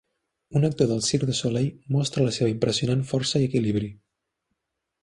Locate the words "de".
1.31-1.35